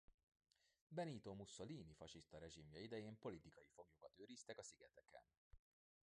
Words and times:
Benito 0.87 1.33
Mussolini 1.35 1.93
fasiszta 1.93 2.37
rezsimje 2.37 2.79
idején 2.81 3.17
politikai 3.19 3.67
foglyokat 3.73 4.13
őriztek 4.17 4.57
a 4.57 4.63
szigeteken. 4.63 5.23